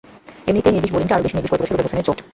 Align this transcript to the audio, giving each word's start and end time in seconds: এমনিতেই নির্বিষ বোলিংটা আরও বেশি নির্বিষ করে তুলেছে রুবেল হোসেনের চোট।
এমনিতেই 0.49 0.73
নির্বিষ 0.75 0.91
বোলিংটা 0.93 1.15
আরও 1.15 1.23
বেশি 1.25 1.35
নির্বিষ 1.35 1.51
করে 1.51 1.59
তুলেছে 1.59 1.73
রুবেল 1.73 1.85
হোসেনের 1.87 2.07
চোট। 2.07 2.17